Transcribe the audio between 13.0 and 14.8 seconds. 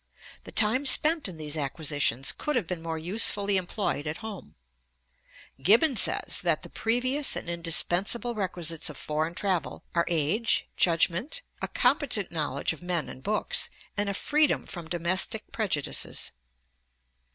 and books, and a freedom